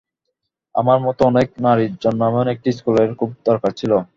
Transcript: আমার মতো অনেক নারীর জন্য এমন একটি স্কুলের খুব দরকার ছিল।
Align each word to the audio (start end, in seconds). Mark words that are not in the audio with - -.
আমার 0.75 0.97
মতো 1.05 1.21
অনেক 1.31 1.47
নারীর 1.65 1.93
জন্য 2.03 2.19
এমন 2.25 2.45
একটি 2.53 2.69
স্কুলের 2.77 3.09
খুব 3.19 3.29
দরকার 3.47 3.71
ছিল। 3.79 3.91